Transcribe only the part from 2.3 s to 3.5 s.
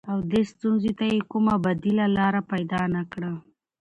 پيدا نه کړه.